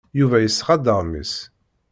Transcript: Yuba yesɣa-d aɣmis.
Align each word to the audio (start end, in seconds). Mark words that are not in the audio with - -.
Yuba 0.19 0.37
yesɣa-d 0.39 0.91
aɣmis. 0.95 1.33